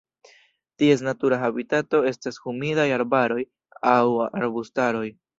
[0.83, 3.41] Ties natura habitato estas humidaj arbaroj
[3.93, 3.99] aŭ
[4.41, 5.05] arbustaroj.